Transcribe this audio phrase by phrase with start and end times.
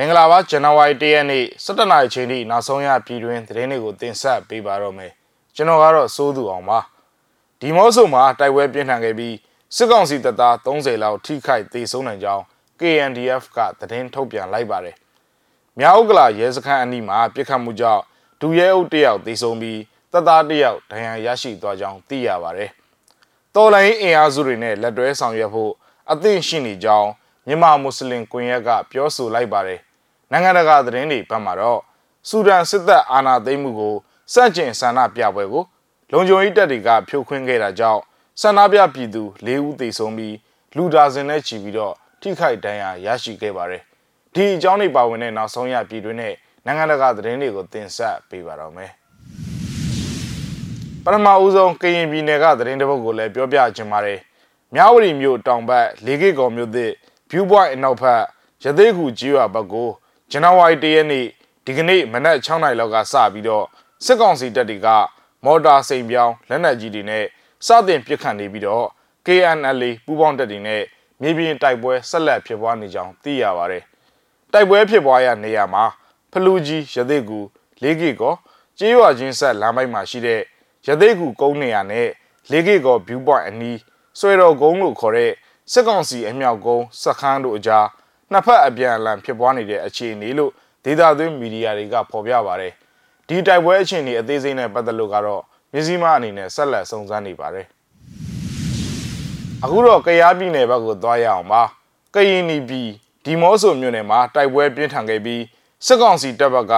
[0.00, 5.12] မင်္ဂလာပါဇန်နဝါရီ၁ရက်နေ့17နာရီချိန်ထိနောက်ဆုံးရပြည်တွင်းသတင်းတွေကိုတင်ဆက်ပေးပါတော့မယ်
[5.54, 6.78] ကျွန်တော်ကတော့စိုးသူအောင်ပါ
[7.60, 9.34] ဒီမော့ဆိုမှာတိုက်ပွဲပြင်းထန်ခဲ့ပြီး
[9.76, 12.42] စစ်ကောင်စီတပ်သား30လောက်ထိခိုက်သေဆုံးနိုင်ကြောင်း
[12.80, 14.96] KNDF ကသတင်းထုတ်ပြန်လိုက်ပါတယ်
[15.78, 18.02] မြောက်ကလာရဲစခန်းအနီးမှာပြစ်ခတ်မှုကြောင့်
[18.40, 19.80] ဒူရဲအုပ်တယောက်သေဆုံးပြီး
[20.12, 22.70] တပ်သားတယောက်ဒဏ်ရာရရှိသွားကြောင်းသိရပါတယ်
[23.54, 25.72] တော်လိုင်းအင်အားစုတွေနဲ့လက်တွဲဆောင်ရွက်ဖို့
[26.10, 27.08] အသင့်ရှိနေကြောင်း
[27.46, 29.80] မြန်မာမွတ်စလင်ကွန်ရက်ကပြောဆိုလိုက်ပါတယ်
[30.32, 31.80] နိုင်ငံတကာသတင်းတွေဘက်မှာတော့
[32.28, 33.94] ဆူဒန်စစ်တပ်အာဏာသိမ်းမှုကို
[34.32, 35.64] စန့်ကျင်ဆန္ဒပြပွဲကို
[36.12, 38.00] လုံခြုံရေးတပ်တွေကဖြိုခွင်းခဲ့တာကြောင့်
[38.40, 40.36] ဆန္ဒပြပြည်သူ၄ဦးသေဆုံးပြီး
[40.76, 43.82] လူဒါဇင်နဲ့ချီပြီးတော့ထိခိုက်ဒဏ်ရာရရှိခဲ့ပါတယ်
[44.34, 46.34] ဒီအကြောင်းတွေပါဝင်တဲ့နောက်ဆုံးရပြည်တွင်းနဲ့
[46.66, 48.90] နိုင်ငံတကာသတင်းတွေကိုတင်ဆက်ပေးပါတော့မယ်
[51.04, 54.18] ပထမဦးဆုံးကရင်ပြည်နယ်ကသတင်းတစ်ပုဒ်ကိုလည်းပြောပြချင်ပါတယ်
[54.74, 56.92] မြဝတီမြို့တောင်ဘက်လေးကိကော်မြို့သစ်
[57.30, 58.22] view point အနောက်ဘက်
[58.64, 59.88] ရသေးခုကြီးရွာဘက်ကို
[60.32, 61.26] ဇန်နဝါရီ၁ရက်နေ့
[61.64, 63.64] ဒီကနေ့မနက်6နာရီလောက်ကစပြီးတော့
[64.04, 64.88] စစ်ကောင်စီတပ်တွေက
[65.44, 67.24] မော်တာစိန်ပြောင်းလက်နက်ကြီးတွေနဲ့
[67.66, 68.86] စတင်ပစ်ခတ်နေပြီးတော့
[69.26, 70.82] KNL ပူးပေါင်းတပ်တွေနဲ့
[71.20, 73.82] မြေပြင်တိုက်ပွဲဆက်လက်ဖြစ်ပွားနေကြောင်းသိရပါတယ်။
[74.52, 75.84] တိုက်ပွဲဖြစ်ပွားရနေရာမှာ
[76.32, 77.40] ဖလူကြီးရသေးကူ
[77.82, 78.34] လေးကီကော
[78.78, 80.40] ကျေးရွာချင်းဆက်လမ်းပိုင်းမှာရှိတဲ့
[80.86, 82.08] ရသေးကူကုန်းနေရာနဲ့
[82.50, 83.78] လေးကီကော view point အနီး
[84.18, 85.32] ဆွေတော်ကုန်းလို့ခေါ်တဲ့
[85.72, 87.86] စစ်ကောင်စီအမြောက်ကုန်းစခန်းတို့အကြား
[88.32, 90.52] နှစ်ဖက်အပြန်အလှန်ဖြစ်ပွားနေတဲ့အခြေအနေလို့
[90.84, 92.72] ဒေတာသွင်းမီဒီယာတွေကဖော်ပြပါတယ်။
[93.28, 97.66] ဒီတိုက်ပွဲအခြေအနေအသေးစိတ်နဲ့ပတ်သက်လို့ကတော့မြစည်းမအနေနဲ့ဆက်လက်စုံစမ်းနေပါတယ်။
[99.64, 101.62] အခုတော့ကရားပြည်နယ်ဘက်ကိုသွားရအောင်ပါ။
[102.14, 102.88] ကရင်နီပြည်
[103.24, 105.42] ဒီမော့ဆိုမြို့နယ်မှာတိုက်ပွဲပြင်းထန်ခဲ့ပြီး
[105.86, 106.74] စစ်ကောင်စီတပ်ဘက်က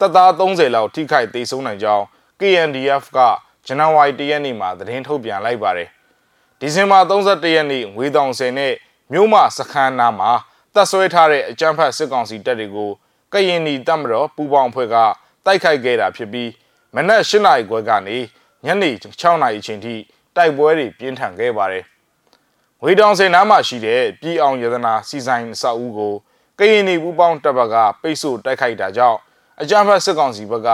[0.00, 2.04] တပ်သား30လောက်ထိခိုက်ဒေဆုံးနိုင်ကြောင်း
[2.40, 3.18] KNDF က
[3.66, 5.88] ဇန်နဝါရီ၁ရက်နေ့မှာသတင်းထုတ်ပြန်လိုက်ပါတယ်။
[6.60, 8.74] ဒီဇင်ဘာ31ရက်နေ့ငွေတောင်ဆယ်နဲ့
[9.12, 10.30] မြို့မစခန်းနာမှာ
[10.76, 12.90] တပ်ဆွဲထားတဲ့အကြမ်းဖက်စစ်ကောင်စီတပ်တွေကို
[13.32, 14.96] ကရင်နီတပ်မတော်ပူးပေါင်းဖွဲ့က
[15.46, 16.50] တိုက်ခိုက်ခဲ့တာဖြစ်ပြီး
[16.94, 18.18] မနက်၈နာရီခွဲကနေ
[18.64, 18.90] ညနေ
[19.20, 19.94] 6နာရီအချိန်ထိ
[20.36, 21.84] တိုက်ပွဲတွေပြင်းထန်ခဲ့ပါတယ်။
[22.82, 26.14] ငွေတောင်စင်နားမှာရှိတဲ့ပြည်အောင်ရတနာစီဆိုင်အဆောက်အဦကို
[26.58, 29.18] ကရင်နီပူးပေါင်းတပ်ဘက်ကပိတ်ဆို့တိုက်ခိုက်တာကြောင့်
[29.60, 30.68] အကြမ်းဖက်စစ်ကောင်စီဘက်က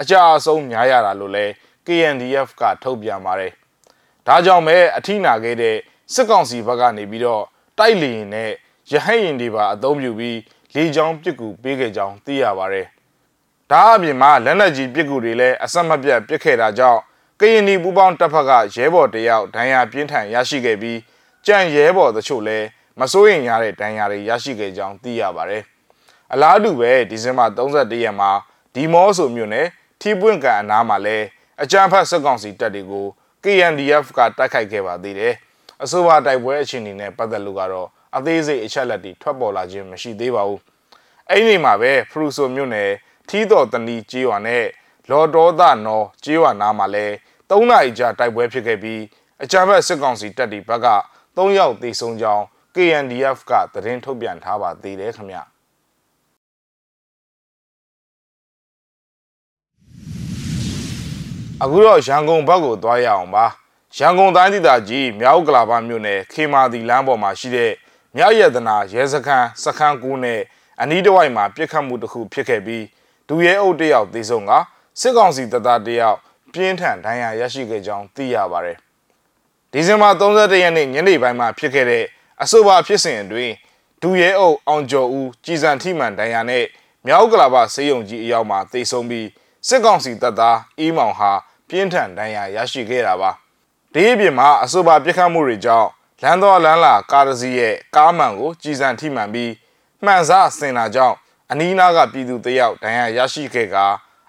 [0.00, 1.44] အကြအဆုံးများရတာလို့လဲ
[1.86, 3.52] KNDF ကထုတ်ပြန်ပါတယ်။
[4.26, 5.76] ဒါကြောင့်ပဲအထိနာခဲ့တဲ့
[6.14, 7.44] စစ်ကောင်စီဘက်ကနေပြီးတော့
[7.78, 8.52] တိုက်လီရင်နဲ့
[8.90, 10.38] ရဟတ်ရင်တွေပါအသုံးပြုပြီး
[10.74, 12.86] လေကြောင်းပစ်ကူပေးခဲ့ကြောင်းသိရပါတယ်။
[13.70, 17.00] ဒါအပြင်မှာလက်နက်ကြီးပစ်ကူတွေလည်းအဆက်မပြတ်ပစ်ခဲ့တာကြောင့်
[17.40, 20.98] ကရင်နီပူပေါင်းတပ်ဖက်ကရဲဘော်တယောက်ဒဏ်ရာပြင်းထန်ရရှိခဲ့ပြီး
[21.46, 22.66] ကြံရဲဘော်တချို့လည်း
[23.00, 25.62] မစိုးရင်ရတဲ့ဒဏ်ရာတွေရရှိခဲ့ကြောင်းသိရပါတယ်။
[26.32, 28.30] အလားတူပဲဒီဇင်ဘာ31ရက်မှာ
[28.74, 29.66] ဒီမောဆိုမြို့နယ်
[30.00, 31.26] ထီပွင့်ကန်အနားမှာလည်း
[31.62, 33.06] အကြမ်းဖက်စစ်ကောင်စီတပ်တွေကို
[33.44, 35.34] KNDF ကတိုက်ခိုက်ခဲ့ပါသေးတယ်။
[35.82, 40.60] အဆိုပါတိုက်ပွဲအခြေအနေနဲ့ပတ်သက်လို့ကတော့ အသေးစိတ်အချက်လက်တွေထွက်ပေါ်လာခြင်းမရှိသေးပါဘူး
[41.30, 42.90] အဲ့ဒီမှာပဲဖရူဆိုမြို့နယ်
[43.28, 44.64] ထီးတော်တနီကျေးရွာနဲ့
[45.10, 47.06] လော်တော်သနော်ကျေးရွာနားမှာလဲ
[47.50, 49.02] ၃နာရီကြာတိုက်ပွဲဖြစ်ခဲ့ပြီး
[49.42, 50.88] အကြမ်းဖက်စစ်ကောင်စီတပ်တွေဘက်က
[51.36, 55.38] ၃ယောက်သေဆုံးကြောင်း KNDF ကသတင်းထုတ်ပြန်ထားပါသေးတယ်ခင်ဗျ
[61.62, 63.46] အခုတော့ရန်ကုန်ဘက်ကိုသွားရအောင်ပါ
[63.96, 67.72] ရန်ကုန်တိုင်းဒေသကြီးမြောက်ကလာပါမြို့နယ်ခေမာတီလမ်းပေါ်မှာရှိတဲ့
[68.16, 70.40] မြောက်ရတနာရဲစခန်းစခန်းကူးနဲ့
[70.80, 72.84] အနီးတစ်ဝိုက်မှာပြစ်ခတ်မှုတစ်ခုဖြစ်ခဲ့ပြီး
[73.28, 74.52] ဒူရဲအုပ်တယောက်သေဆုံးက
[75.00, 76.18] စစ်ကောင်စီတပ်သားတယောက်
[76.52, 78.76] ပြင်းထန်ဒဏ်ရာရရှိခဲ့ကြောင်းသိရပါတယ်။
[79.72, 82.04] ဒီဇင်ဘာ31ရက်နေ့ညနေပိုင်းမှာဖြစ်ခဲ့တဲ့
[82.42, 83.54] အဆိုပါဖြစ်စဉ်အတွင်း
[84.02, 86.64] ဒူရဲအုပ်အောင်ကျော်ဦးကြည်စံထိမှန်ဒဏ်ရာနဲ့
[87.06, 89.28] မြောက်ကလာပစေယုံကြီးအရောက်မှာသေဆုံးပြီး
[89.68, 91.32] စစ်ကောင်စီတပ်သားအီးမောင်ဟာ
[91.68, 93.30] ပြင်းထန်ဒဏ်ရာရရှိခဲ့တာပါ။
[93.92, 95.88] ဒီအပြင်မှာအဆိုပါပြစ်ခတ်မှုတွေကြောင့်
[96.22, 99.52] လမ်းတော်လမ်းလာကားတစ်စီးရဲ့ကားမှန်ကိုကြည်စံထိမှန်ပြီး
[100.04, 101.16] မှန်စားဆင်လာကြောင်း
[101.50, 103.76] အနီးနားကပြည်သူတယောက်ဒဏ်ရာရရှိခဲ့က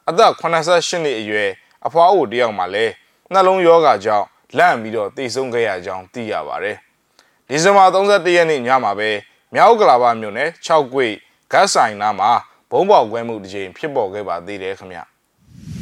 [0.10, 1.50] အသက်88နှစ်အရွယ်
[1.86, 2.94] အဖွားအိုတယောက်မှလည်း
[3.34, 4.26] နှလုံးရောဂါကြောင့်
[4.58, 6.78] လန့်ပြီးတော့တိတ်ဆုံးခဲ့ရကြောင်းသိရပါတယ်။
[7.48, 9.10] ဒီဇင်ဘာ31ရက်နေ့ညမှာပဲ
[9.54, 11.08] မြောက်ကလာပါမြို့နယ်6ကွေ
[11.52, 12.32] ဂတ်ဆိုင်နားမှာ
[12.72, 15.00] ဘုံပေါက်ကွဲမှုတစ်ကြိမ်ဖြစ်ပေါ်ခဲ့ပါသေးတယ်ခင်ဗျ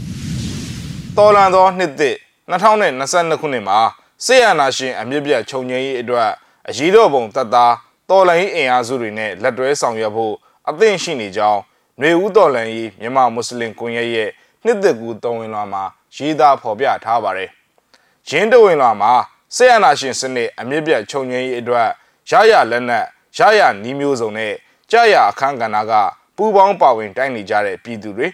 [1.18, 2.16] ။တော်လန်သောနှစ်သစ်
[2.52, 3.80] 2022ခုနှစ်မှာ
[4.25, 6.30] ဆေးရနာရှင်အမြင့်ပြတ်ခြုံငင်းရေးအတွက်
[6.69, 7.74] အရေးတော်ပုံတပ်သား
[8.10, 10.34] တော်လှန်ရေးအင်အားစုတွေနဲ့လက်တွဲဆောင်ရွက်ဖို့
[10.69, 11.62] အသင့်ရှိနေကြောင်း
[12.00, 14.30] ຫນွေဦးတော်လှန်ရေးမြန်မာမွတ်စလင်ကွန်ရက်ရဲ့
[14.66, 15.84] နှစ်သက်ကူတော်ဝင်လွှာမှာ
[16.16, 17.50] ရေးသားဖော်ပြထားပါတယ်။
[18.30, 19.12] ရင်းတော်ဝင်လွှာမှာ
[19.56, 21.88] ဆေးရနာရှင်စနစ်အမြင့်ပြတ်ခြုံငင်းရေးအတွက်
[22.30, 23.06] ရရလက်နက်
[23.38, 24.54] ရရနီးမျိုးစုံနဲ့
[24.92, 25.94] ကြာရအခန်းကဏ္ဍက
[26.36, 28.28] ပူးပေါင်းပါဝင်တိုက်နေကြတဲ့ပြည်သူတွေ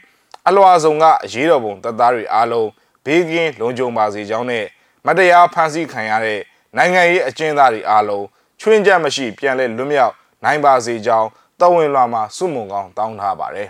[0.47, 2.69] အလွာဆုံးကအရေးတော်ပုံတပ်သားတွေအားလုံး
[3.05, 4.65] ဘေးကင်းလုံခြုံပါစေကြောင်းနဲ့
[5.05, 6.39] မတရားဖမ်းဆီးခံရတဲ့
[6.77, 8.25] နိုင်ငံရေးအကျဉ်းသားတွေအားလုံး
[8.59, 10.13] ချွင်းချက်မရှိပြန်လဲလွတ်မြောက်
[10.43, 11.27] နိုင်ပါစေကြောင်း
[11.59, 13.69] တဝင်လွာမှာစုမုံကောင်းတောင်းထားပါတယ်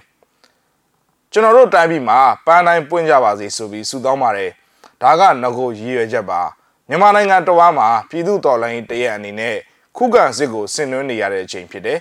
[1.31, 4.51] ကျွန်တော်တို့တိုင်းပြည်မှာပန်းတိုင်းပွင့်ကြပါစေဆိုပြီးဆုတောင်းပါတယ်
[5.01, 6.41] ဒါကငကိုရည်ရွယ်ချက်ပါ
[6.89, 9.55] မြန်မာနိုင်ငံတော်ဝါမှာပြည်သူတော်လှန်ရေးတရက်အနေနဲ့
[9.97, 11.99] ခုခံစစ်ကိုဆင်နွှဲနေရတဲ့အချိန်ဖြစ်တယ်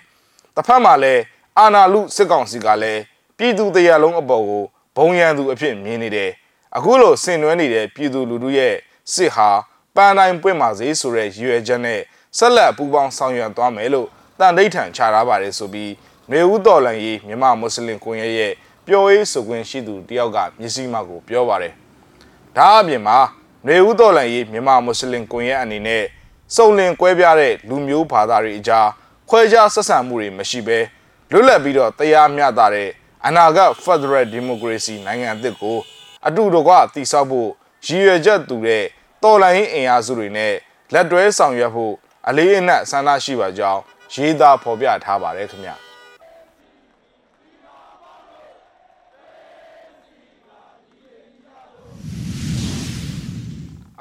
[0.54, 1.22] တစ်ဖက်မှာလည်း
[1.58, 3.00] အာနာလူစစ်ကောင်စီကလည်း
[3.38, 4.64] ပြည်သူတရက်လုံးအပေါ်ကို
[4.96, 6.30] ဘုံရန်သူအဖြစ်မြင်နေတယ်
[6.76, 8.74] အခုလိုဆင်နွှဲနေတဲ့ပြည်သူလူထုရဲ့
[9.14, 9.50] စစ်ဟာ
[9.96, 12.00] ပန်းတိုင်းပွင့်ပါစေဆိုတဲ့ရည်ရွယ်ချက်နဲ့
[12.38, 14.08] ဆက်လက်ပူးပေါင်းဆောင်ရွက်သွားမယ်လို့
[14.38, 15.92] တန်ဒိဋ္ဌံချထားပါတယ်ဆိုပြီး
[16.30, 18.52] မေဦးတော်လန်ရေးမြန်မာမွတ်စလင်ကွန်ရက်ရဲ့
[18.86, 21.72] ပျော်ရေးဆိုခွင့်ရှိသူတယောက်ကမျက်စိမှကိုပြောပါတယ်။
[22.56, 23.18] ဒါအပြင်မှာ
[23.66, 26.04] မေဦးတော်လန်ရေးမြန်မာမွတ်စလင်ကွန်ရက်အနေနဲ့
[26.56, 28.88] စုံလင်ကွဲပြားတဲ့လူမျိုးဘာသာတွေအကြား
[29.30, 30.78] ခွဲခြားဆက်ဆံမှုတွေမရှိဘဲ
[31.30, 32.90] လွတ်လပ်ပြီးတော့တရားမျှတတဲ့
[33.26, 35.78] အနာဂတ် Federal Democracy နိုင်ငံအသစ်ကို
[36.26, 37.50] အတူတကွတည်ဆောက်ဖို့
[37.86, 38.84] ရည်ရွယ်ချက်တူတဲ့
[39.22, 40.54] တော်လှန်ရေးအင်အားစုတွေနဲ့
[40.92, 41.94] လက်တွဲဆောင်ရွက်ဖို့
[42.28, 43.80] အလေးအနက်ဆန္ဒရှိပါကြောင်း
[44.14, 45.70] ရေးသားဖော်ပြထားပါတယ်ခင်ဗျ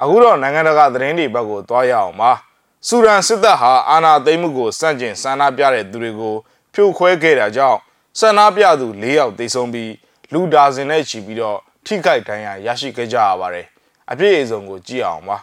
[0.02, 2.30] အခုတော့နိုင်ငံတကာသတင်းတွေဘက်ကိုသွားရအောင်ပါ
[2.86, 6.34] ဆူဒန်စစ်တပ်ဟာအာဏာသိမ်းမှုကိုစန့်ကျင်ဆန္ဒပြတဲ့သူတွေကို
[6.74, 7.78] ဖြိုခွဲခဲ့တာကြောင့်
[8.18, 9.92] ဆန္ဒပြသူ၄ယောက်သေဆုံးပြီး
[10.32, 13.71] လူဒါဇင်နဲ့ချီပြီးတော့ထိခိုက်ဒဏ်ရာရရှိခဲ့ကြရပါတယ်
[14.10, 15.36] အပြည့်အစုံကိုကြည့်အောင်ပါ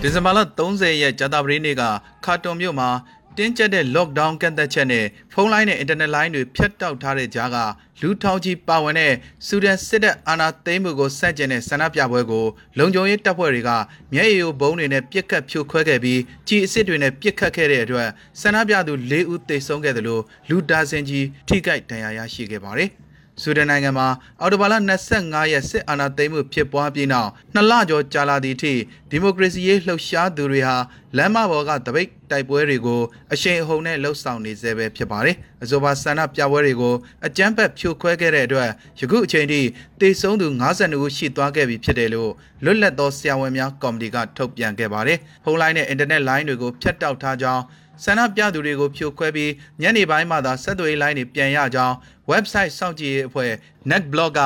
[0.00, 1.82] ဒီဇင်ဘာလ30ရက်ကြာသပတေးနေ့က
[2.24, 2.90] ခါတွန်မြို့မှာ
[3.36, 7.56] တင်းကျပ်တဲ့ lockdown ကန့်သတ်ချက်နဲ့ဖုန်းလိုင်းနဲ့ internet line တွေဖြတ်တောက်ထားတဲ့ကြားက
[8.00, 9.12] လူထောင်ကြီးပါဝင်တဲ့
[9.46, 12.46] စူဒန်စစ်တပ်အာဏာသိမ်းမှုကိုစန့်ကျင်တဲ့ဆန္ဒပြပွဲကို
[12.78, 13.70] လုံခြုံရေးတပ်ဖွဲ့တွေက
[14.14, 18.08] မျက်ရည်ယိုဘုံတွေနဲ့ပြစ်ခတ်ဖြိုခွဲခဲ့ပြီးကြီးအစ်စ်တွေနဲ့ပြစ်ခတ်ခဲ့တဲ့အတွက်
[18.40, 22.90] ဆန္ဒပြသူ၄ဦးသေဆုံးခဲ့တယ်လို့လူဒါဇင်ကြီးထိခိုက်ဒဏ်ရာရရှိခဲ့ပါတယ်။
[23.42, 24.08] ဆူဒန်နိုင်ငံမှာ
[24.40, 24.74] အော်တိုဘာလ
[25.12, 28.74] 25ရက်စစ်အာဏာသိမ်းမှုဖြစ်ပွားပြီးနောက်နှစ်လကျော်ကြာလာသည့်အထိ
[29.10, 30.76] ဒီမိုကရေစီရေးလှုပ်ရှားသူတွေဟာ
[31.16, 33.00] လမ်းမပေါ်ကတပိတ်တိုက်ပွဲတွေကို
[33.32, 36.94] အရှိန်အဟုန်နဲ့လှုပ်ဆောင်နေစေပဲဖြစ်ပါတယ်။အဆိုပါဆန္ဒပြပွဲတွေကို
[37.26, 38.68] အကြမ်းဖက်ဖြိုခွဲခဲ့တဲ့အတွက်
[39.00, 39.60] ယခုအချိန်ထိ
[40.00, 42.32] တေဆုံးသူ52ဦးရှိသွားခဲ့ပြီဖြစ်တယ်လို့
[42.64, 47.62] လွတ်လပ်သောဆရာဝန်များကော်မတီကထုတ်ပြန်ခဲ့ပါတယ်။ဖုန်းလိုင်းနဲ့အင်တာနက်လိုင်းတွေကိုဖျက်တောက်ထားကြောင်း
[48.04, 51.94] ဆန္ဒပြသူတွေကိုဖြိုခွဲပြီးညနေပိုင်းမှသာဆက်သွယ်လိုင်းတွေပြန်ရကြောင်း
[52.30, 53.52] website စောင့်ကြည့်ရေးအဖွဲ့
[53.90, 54.40] NetBlog က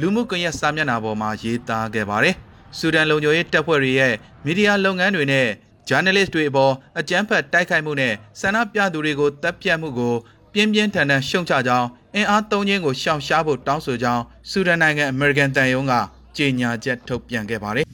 [0.00, 2.34] လူမှုကွန်ရက်စာမျက်နှာပေါ်မှာရေးသားခဲ့ပါတယ်။
[2.78, 4.14] ဆူဒန်လုံခြုံရေးတပ်ဖွဲ့တွေရဲ့
[4.44, 5.48] မီဒီယာလုပ်ငန်းတွေနဲ့
[5.88, 10.14] journalist တွေအပေါ်အကြမ်းဖက်တိုက်ခိုက်မှုနဲ့ဆန္ဒပြသူတွေကိုတပ်ဖြတ်မှုကို
[10.52, 15.92] ပြင်းပြင်းထန်ထန်ရှုံချကြောင်းအင်အားသုံးခြင်းကိုရှောင်ရှားဖို့တောင်းဆိုကြောင်းဆူဒန်နိုင်ငံအမေရိကန်တန်ယုံက
[16.36, 17.86] ကြေညာချက်ထုတ်ပြန်ခဲ့ပါတယ်။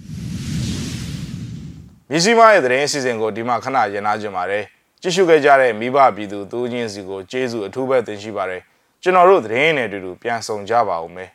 [2.11, 4.65] မြစီမရဲ့သတင်းအစီအစဉ်ကိုဒီမှာခဏရင်နာကြပါတယ်။
[5.03, 8.63] ကြည့်ရှုခဲ့ကြတဲ့မိဘပြည်သူသူချင်းစီကိုကျေးဇူးအထူးပဲတင်ရှိပါတယ်
[9.03, 11.31] ကျွန်တော်တို့သတင်းနဲ့အတူတူပြန်ဆောင်ကြပါဦးမယ်